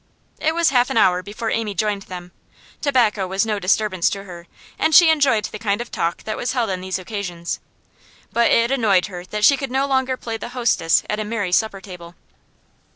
[0.39, 2.31] It was half an hour before Amy joined them.
[2.81, 4.47] Tobacco was no disturbance to her,
[4.79, 7.59] and she enjoyed the kind of talk that was held on these occasions;
[8.33, 11.51] but it annoyed her that she could no longer play the hostess at a merry
[11.51, 12.15] supper table.